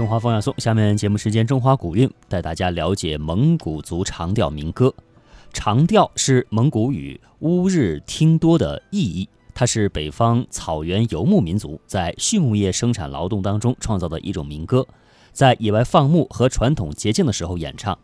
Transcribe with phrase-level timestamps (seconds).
[0.00, 4.94] 中华风雅颂，下面节目时间中华古韵，带大家了解蒙古族长调民歌。
[5.52, 14.86] 长调是蒙古语“乌日听多”的意义，它是北方草原游牧民族在畜牧业生产劳动当中创造的一种民歌，
[15.32, 17.98] 在野外放牧和传统节庆的时候演唱。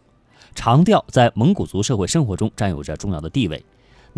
[0.54, 3.64] 长调在蒙古族社会生活中占有着重要的地位。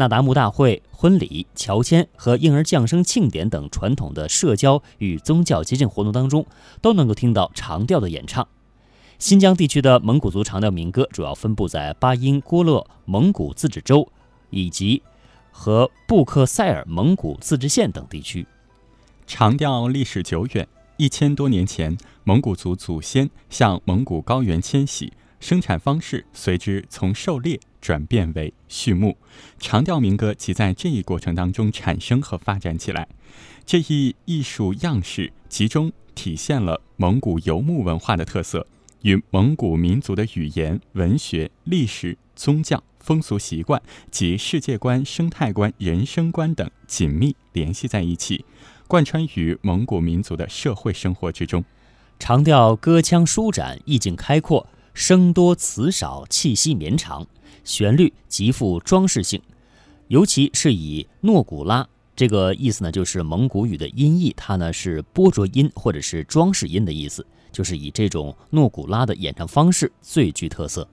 [0.01, 6.47] 那达慕大会、婚礼、乔迁和婴儿降生庆典等传统的社交与宗教节庆活动当中，
[6.81, 8.47] 都能够听到长调的演唱。
[9.19, 14.09] 新疆地区的蒙古族长调民歌主要分布在巴音郭勒蒙古自治州
[14.51, 15.03] 以及
[15.51, 18.47] 和布克塞尔蒙古自治县等地区。
[19.27, 27.61] 长调历史久远，一千多年前，蒙古族祖先向蒙古高原迁徙，生产方式随之从狩猎。
[27.81, 29.17] 转变为畜牧，
[29.61, 33.07] 长调民歌即在这一过程当中产生和发展起来。
[33.65, 38.67] 这一艺术样式集中体现了蒙古游牧文化的特色，
[39.03, 48.45] 与蒙古民族的语言、文学、历史、宗教、风俗习惯及世界观、生态观、人生观等紧密联系在一起，
[48.89, 51.65] 贯穿于蒙古民族的社会生活之中。
[52.19, 54.67] 长调歌腔舒展，意境开阔，
[54.99, 57.25] 声多词少，气息绵长。
[57.63, 59.41] 旋律极富装饰性，
[60.09, 70.89] 尤其是以诺古拉这个意思呢，就是蒙古语的音译，它呢是波着音或者是装饰音的意思，就是以这种诺古拉的演唱方式最具特色。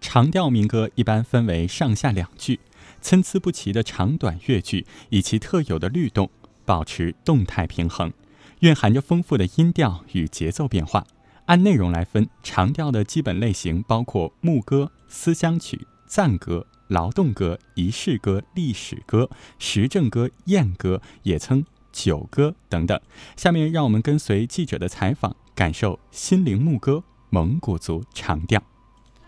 [0.00, 2.58] 长调民歌一般分为上下两句，
[3.00, 6.28] 参差不齐的长短乐句以其特有的律动，
[6.64, 8.12] 保持动态平衡，
[8.58, 11.06] 蕴含着丰富的音调与节奏变化。
[11.46, 15.86] 按内容来分，长调的基本类型包括牧歌、思乡曲。
[16.08, 23.00] 赞歌、劳动歌、仪式歌、历史歌、时政歌、宴歌，也称酒歌等等。
[23.36, 28.62] 下面让我们跟随记者的采访，感受心灵牧歌蒙古族长调。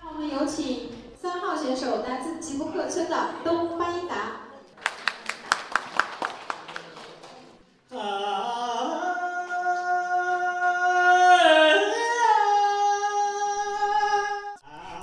[0.01, 4.48] 让我们有请三号选手，来自吉布克村的东巴音达。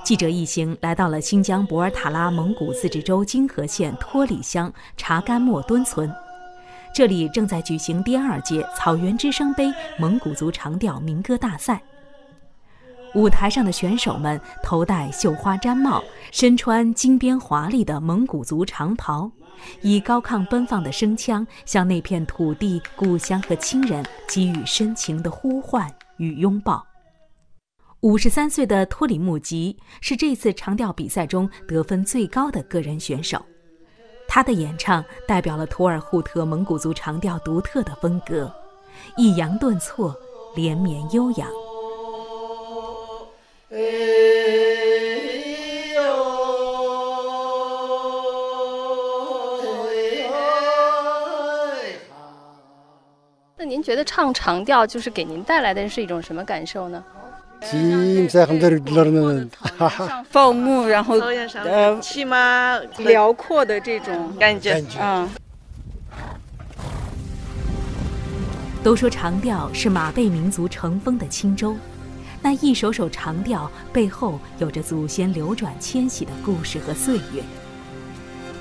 [0.06, 6.14] 记者一行来到了新疆博尔塔拉蒙古自治州金河县托里乡查干莫敦村，
[6.94, 11.82] 这里正在举行第二届草原之声杯蒙古族长调民歌大赛。
[13.16, 19.32] 舞台上的选手们头戴绣花毡帽，身穿金边华丽的蒙古族长袍，
[19.82, 26.86] 以高亢奔放的声腔向那片土地、故乡和亲人给予深情的呼唤与拥抱。
[28.06, 33.44] 五十三岁的托里木吉是这次长调比赛中得分最高的个人选手，
[34.28, 38.54] 他的演唱代表了图尔扈特蒙古族长调独特的风格，
[39.18, 40.16] 抑扬顿挫，
[40.56, 41.50] 连绵悠扬。
[53.58, 57.04] 那您觉得唱长调就是给您带来的是一种什么感受呢？
[60.30, 61.20] 放牧，然后
[61.64, 65.30] 呃，起码 辽阔的这种感觉，嗯。
[68.84, 71.76] 都说长调是马背民族乘风的轻舟，
[72.42, 77.42] 那一首首长调背后有着祖先流转迁徙的故事和岁月。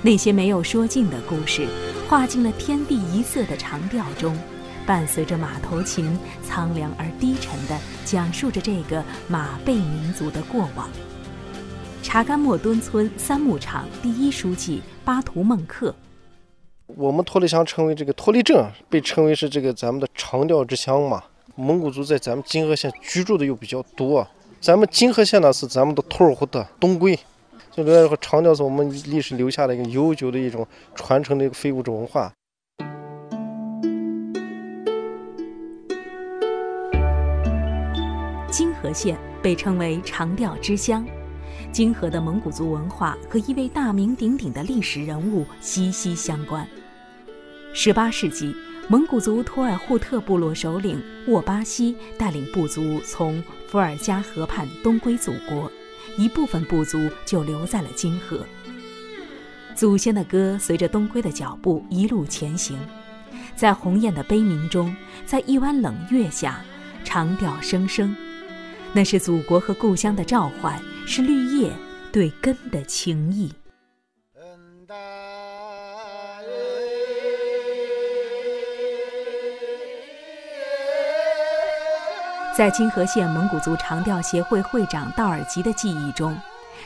[0.01, 1.67] 那些没有说尽的故事，
[2.09, 4.35] 化进了天地一色的长调中。
[4.87, 10.89] 伴随着马头琴，苍凉而低沉地讲述着这个马背民族的过往。
[12.03, 15.95] 查干莫敦村三牧场第一书记巴图孟克，
[16.87, 21.23] 我们托里乡称为这个托里镇，被称为是这个咱们的长调之乡嘛。
[21.57, 24.27] 蒙古族在咱们金河县居住的又比较多，
[24.61, 27.17] 咱们金河县呢是咱们的托尔扈特东归，
[27.71, 32.31] 就这个长调是我们历史留下的一个悠久的一种传承的一个非物质文化。
[38.85, 41.07] 河县被称为长调之乡，
[41.73, 46.69] 金河的蒙古族文化和一位大名鼎鼎的历史人物息息相关。
[47.75, 48.55] 18世纪，
[48.87, 55.73] 蒙古族图尔扈特部落首领沃巴西带领部族从伏尔加河畔东归祖国，
[56.19, 58.45] 一部分部族就留在了金河。
[59.75, 62.77] 祖先的歌随着东归的脚步一路前行，
[63.57, 64.95] 在鸿雁的悲鸣中，
[65.25, 66.63] 在一弯冷月下，
[67.03, 68.15] 长调声声。
[68.97, 71.73] 那是祖国和故乡的召唤，是绿叶
[72.13, 73.53] 对根的情谊。
[82.57, 86.39] 在金河县蒙古族长调协会会长道尔吉的记忆中，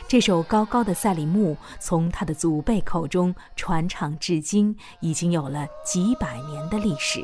[0.09, 7.23] 这首高高的赛里木从他的祖辈口中传唱至今，已经有了几百年的历史。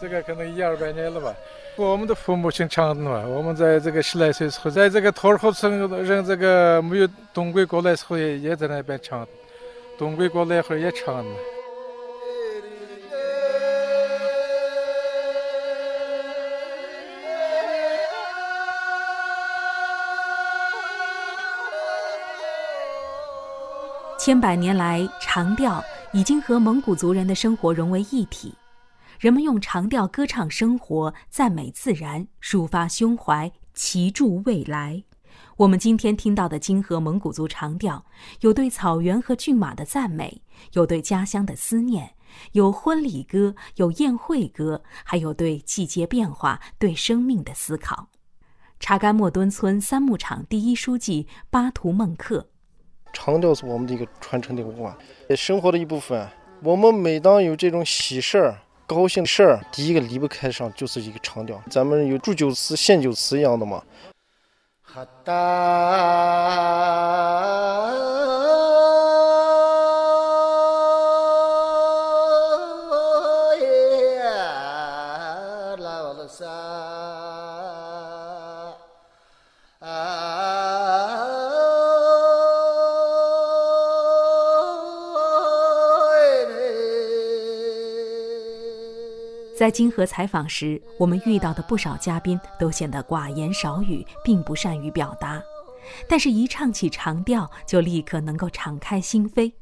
[0.00, 1.34] 这个可能一二百年了吧。
[1.76, 9.26] 我们的父母亲唱的嘛，我们在这个十来岁时候，在这个托儿后村人这个没有东归过来时候，也也在那边唱。
[9.98, 11.24] 东归过来后也唱。
[24.18, 25.82] 千百年来，长调
[26.12, 28.54] 已经和蒙古族人的生活融为一体。
[29.20, 35.04] 人们用长调歌唱生活，赞美自然，抒发胸怀，祈祝未来。
[35.58, 38.02] 我们今天听到的金河蒙古族长调，
[38.40, 40.40] 有对草原和骏马的赞美，
[40.72, 42.14] 有对家乡的思念，
[42.52, 48.08] 有婚礼歌，有宴会歌，还有对季节变化、对生命的思考。
[48.78, 52.48] 查干莫敦村三牧场第一书记巴图孟克：
[53.12, 54.96] 长调是我们的一个传承的文化，
[55.36, 56.26] 生活的一部分。
[56.62, 58.58] 我们每当有这种喜事儿。
[58.92, 61.62] 高兴事儿，第一个离不开上就是一个长调。
[61.70, 63.80] 咱们有祝酒词、献酒词一样的嘛。
[89.60, 95.38] 在金河采访时，我们遇到的不少嘉宾都显得寡言少语，并不善于表达。
[96.08, 99.52] 但是，一唱起长调，就立刻能够敞开心扉。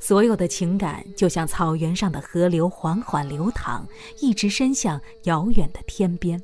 [0.00, 3.86] 所有的情感就像草原上的河流，缓缓流淌，
[4.18, 6.42] 一直伸向遥远的天边。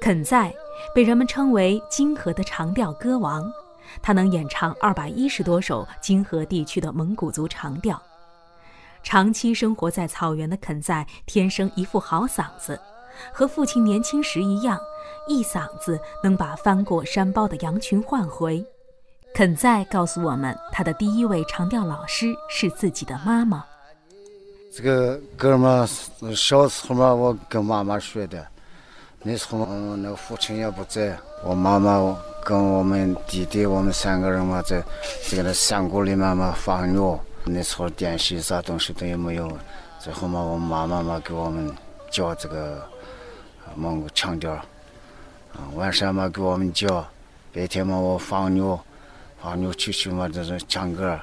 [0.00, 0.52] 肯在
[0.92, 3.48] 被人们称为金河的长调歌王，
[4.02, 8.02] 他能演唱二百一十多首金河地区的蒙古族长调。
[9.02, 12.78] 长期生活在草原的肯在，天生一副好嗓子，
[13.32, 14.78] 和父亲年轻时一样，
[15.26, 18.64] 一嗓子能把翻过山包的羊群唤回。
[19.34, 23.64] 肯在告诉我们，他的第一位长调老师是自己的妈妈。
[24.72, 25.88] 这个歌嘛，
[26.36, 28.46] 小时候嘛，我跟妈妈学的。
[29.22, 29.66] 那时候，
[29.96, 34.82] 那个父亲也不在，我妈妈跟我们弟弟，我们三个人嘛，在
[35.28, 37.18] 这个山谷里面嘛放牛。
[37.44, 39.50] 那时候电视啥东西都也没有，
[39.98, 41.74] 最后嘛，我妈妈嘛给我们
[42.10, 42.86] 教这个
[43.74, 47.06] 蒙古腔调，啊，晚上嘛给我们教，
[47.52, 48.78] 白天嘛我放牛，
[49.42, 51.18] 放牛出去嘛就是唱歌，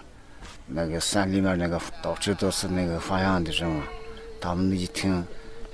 [0.66, 3.84] 那个山里面那个到处都是那个放羊的人嘛，
[4.42, 5.24] 他们一听，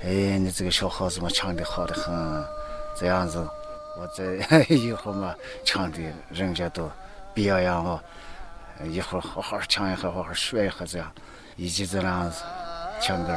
[0.02, 2.44] 哎，你这个小伙子嘛唱的好的很，
[2.96, 3.38] 这样子，
[3.98, 5.98] 我在 以后嘛唱的，
[6.30, 6.90] 人家都
[7.32, 8.00] 表扬我。
[8.82, 11.12] 一会儿好好唱一下，好好学一下，这样
[11.56, 12.42] 一直这样子
[13.00, 13.32] 唱歌。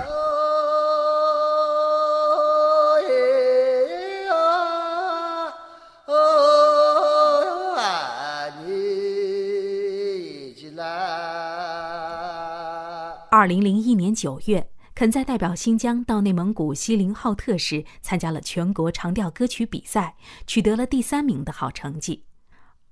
[13.30, 20.16] 二零零一年九月，肯在代表新疆到内蒙古锡林浩特市参加了全国长调歌曲比赛，
[20.48, 22.27] 取得了第三名的好成绩。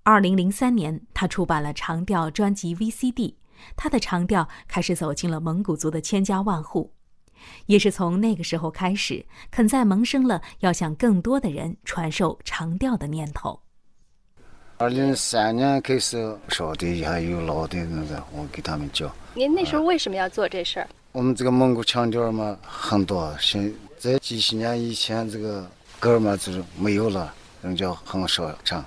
[0.07, 3.33] 二零零三年，他出版了长调专辑 VCD，
[3.75, 6.93] 他的长调开始走进了蒙古族的千家万户。
[7.65, 13.59] 也是从那个时候开始，肯在萌生了要向更多的人传授长调的念头。
[14.77, 19.11] 二零零三年开始，少的还有老的那个，我给他们教。
[19.33, 20.87] 您那时候为什么要做这事儿？
[21.13, 25.67] 我们这个蒙古腔调嘛，很多，现在几十年以前这个
[25.99, 27.33] 歌嘛就是没有了，
[27.63, 28.85] 人家很少唱。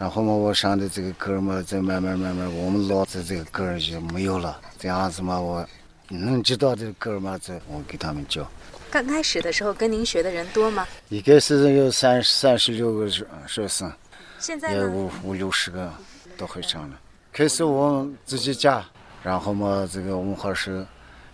[0.00, 4.58] 然后嘛，我上的这个歌嘛，再慢慢慢慢，我们老的这个歌就没有了。
[4.78, 5.64] 这样子嘛，我
[6.08, 8.50] 能知道的歌嘛，这我给他们教。
[8.90, 10.88] 刚开始的时候，跟您学的人多吗？
[11.10, 13.92] 一开始有三三十六个学学生，
[14.38, 15.92] 现在也五五六十个
[16.38, 16.98] 都会唱了。
[17.30, 18.82] 开始我们自己家，
[19.22, 20.82] 然后嘛，这个文化室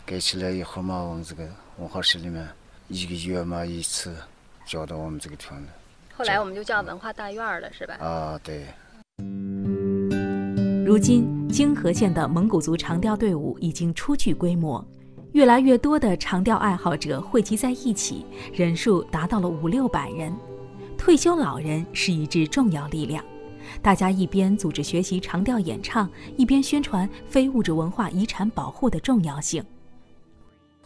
[0.04, 2.44] 盖起来以后嘛，我们这个文化室里面
[2.88, 4.12] 一个月嘛一次
[4.66, 5.68] 教到我们这个地方的。
[6.16, 7.94] 后来我们就叫文化大院了，是吧？
[8.00, 8.64] 啊，对。
[10.86, 14.82] 如今，泾河县的蒙古族长调队伍已经初具规模，
[15.32, 20.34] 越来越多的长调爱好者汇集在一起，人数达到了五六百人。
[20.96, 23.22] 退休老人是一支重要力量，
[23.82, 26.08] 大家一边组织学习长调演唱，
[26.38, 29.62] 一边宣传非物质文化遗产保护的重要性。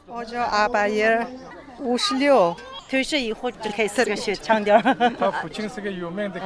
[0.09, 1.25] 我叫阿巴耶，
[1.79, 2.57] 五十六。
[2.91, 4.77] 退休以后就开始学唱调。
[4.83, 6.41] 他父亲是个有名的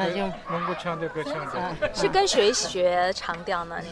[0.50, 1.74] 蒙古腔调歌唱家。
[1.94, 3.76] 是跟谁学长调呢？
[3.80, 3.88] 你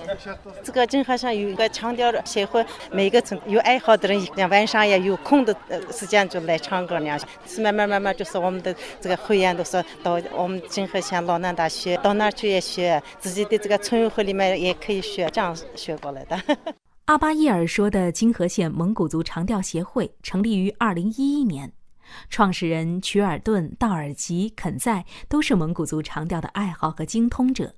[0.62, 5.56] 这个金河上有一个唱调的协会，每个村有爱好的人，像晚上也有空的
[5.90, 7.18] 时间就来唱歌那样。
[7.46, 16.38] 是慢慢慢慢，就是我们的这个会员都是到我们金河县老南大学，到那儿去也学，自己的这个村委会里面也可以学，这样学过来的。
[17.06, 21.72] 阿巴伊尔说的金河县蒙古族长调协会成立于二零一一年，
[22.28, 27.74] 创始人曲尔顿、道尔吉、肯在都是蒙古族长调的爱好和精通者。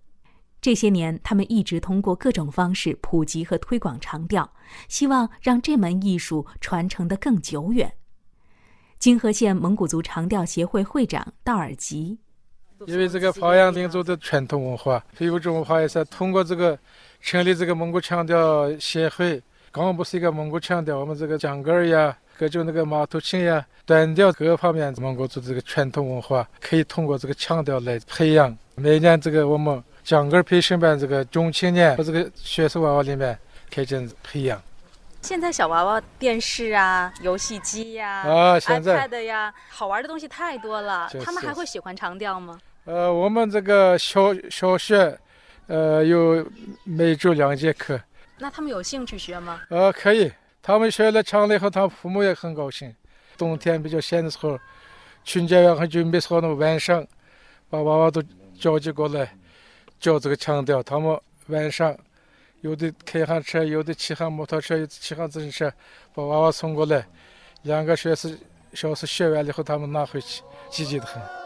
[0.61, 4.51] 这些年，他们一直通过各种方式普及和推广长调，
[4.89, 7.93] 希望让这门艺术传承得更久远。
[8.99, 12.19] 金河县蒙古族长调协会会长道尔吉。
[12.87, 16.79] 因为这个发扬民族的传统文化，非物质文化也是通过这个
[17.21, 19.43] 成立这个蒙古腔调协会。
[19.75, 28.57] 刚刚不是一个蒙古腔调，我们这个讲歌呀，各种那个马头琴呀，短调各个方面蒙古族这个传统文化，可以通过这个腔调来培养。
[28.77, 33.37] 每年这个我们讲歌培训班这个中青年和这个学生娃娃里面
[33.69, 34.63] 开展培养。
[35.23, 41.11] 现在小娃娃电视啊、游戏机呀、啊，iPad 呀，好玩的东西太多了。
[41.25, 42.61] 他们还会喜欢长调吗？
[42.85, 45.19] 呃，我们这个小小学，
[45.67, 46.47] 呃，有
[46.85, 48.01] 每周两节课。
[48.39, 49.63] 那他们有兴趣学吗？
[49.69, 50.31] 呃，可以。
[50.63, 52.95] 他们学了唱了以后，他父母也很高兴。
[53.37, 54.59] 冬天比较闲的时候，
[55.25, 57.07] 春节要很准备好，那晚上
[57.69, 58.23] 把娃娃都
[58.59, 59.37] 召集过来
[60.01, 60.83] 教这个腔调。
[60.83, 61.97] 他们晚上。
[62.61, 65.71] 有的开上车，有的骑上摩托车，有的骑上自行车，
[66.15, 67.07] 把娃娃送过来。
[67.65, 68.39] 两个小时
[68.73, 71.44] 小时学完了以后，他们拿回去，积极的很。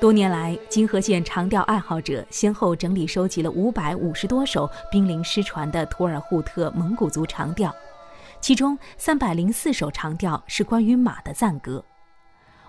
[0.00, 7.70] 多年来，金河县长调爱好者先后整理收集了五百五十多首濒临失传的图尔扈特蒙古族长调，
[8.40, 11.84] 其中三百零四首长调是关于马的赞歌。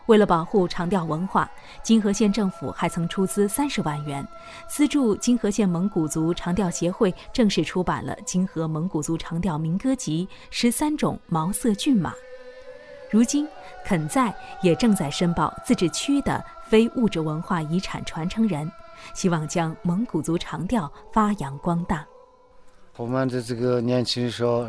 [0.07, 1.49] 为了保护长调文化，
[1.81, 4.27] 金河县政府还曾出资三十万元，
[4.67, 12.13] 资助金河县蒙古族长调协会正式出版了《金河蒙古族长调民歌集》十三种毛色骏马。
[13.11, 13.45] 如今，
[13.83, 18.71] 肯在也正在申报自治区的非物质文化遗产传承人，
[19.13, 22.05] 希望将蒙古族长调发扬光大。
[22.95, 24.65] 我们的这个年轻小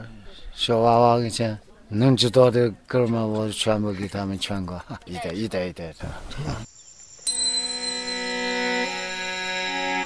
[0.52, 1.56] 小娃娃以前
[1.86, 5.98] 能知道的歌嘛，我全部给他们全过， 一代一代一代的。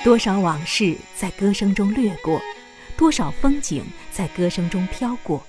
[0.05, 2.39] 多少往事在歌声中掠过，
[2.99, 5.43] 多少风景在歌声中飘过。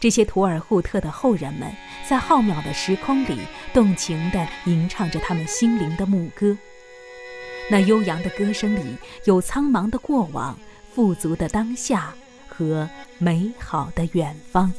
[0.00, 1.70] 这些图尔扈特的后人们，
[2.08, 3.40] 在浩渺的时空里，
[3.72, 6.56] 动情地吟唱着他们心灵的牧歌。
[7.70, 10.58] 那悠扬的歌声里，有苍茫的过往、
[10.94, 12.14] 富足的当下
[12.48, 12.88] 和
[13.18, 14.72] 美好的远方。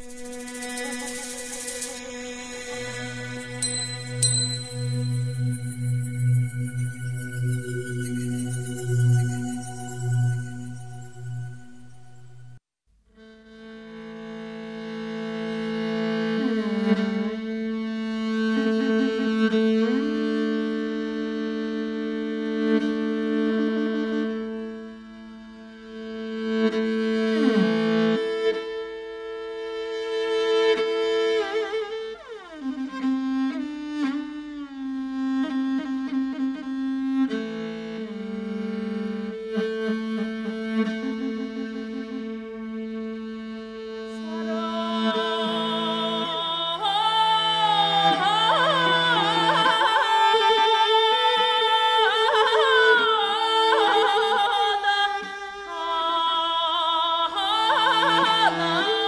[58.51, 58.98] Oh.